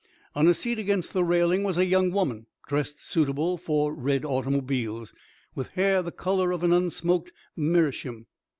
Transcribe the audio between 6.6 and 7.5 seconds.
an unsmoked